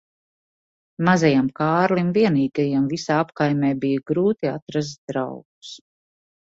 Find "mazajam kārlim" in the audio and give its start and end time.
1.09-2.09